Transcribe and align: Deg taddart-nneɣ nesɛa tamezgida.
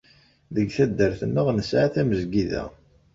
Deg 0.55 0.67
taddart-nneɣ 0.75 1.47
nesɛa 1.51 1.87
tamezgida. 1.93 2.63